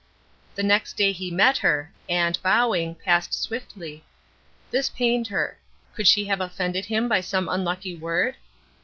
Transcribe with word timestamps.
The 0.55 0.63
next 0.63 0.97
day 0.97 1.11
he 1.11 1.29
met 1.29 1.59
her, 1.59 1.93
and, 2.09 2.41
bowing, 2.41 2.95
passed 2.95 3.35
swiftly. 3.35 4.03
This 4.71 4.89
pained 4.89 5.27
her. 5.27 5.59
Could 5.93 6.07
she 6.07 6.25
have 6.25 6.41
offended 6.41 6.85
him 6.85 7.07
by 7.07 7.21
some 7.21 7.47
unlucky 7.47 7.95
word? 7.95 8.37